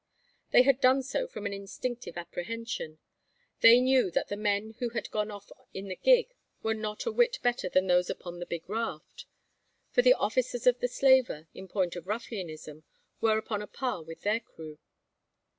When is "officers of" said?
10.15-10.79